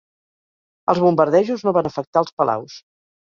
[0.93, 2.79] Els bombardejos no van afectar els palaus.